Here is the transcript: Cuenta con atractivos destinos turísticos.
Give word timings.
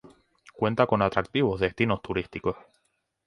Cuenta 0.55 0.87
con 0.87 1.03
atractivos 1.03 1.59
destinos 1.59 2.01
turísticos. 2.01 2.55